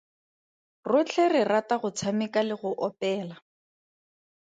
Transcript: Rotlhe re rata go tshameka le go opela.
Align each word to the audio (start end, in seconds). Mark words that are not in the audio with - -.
Rotlhe 0.91 1.25
re 1.33 1.41
rata 1.51 1.75
go 1.81 1.89
tshameka 1.97 2.39
le 2.47 2.55
go 2.61 2.71
opela. 2.87 3.35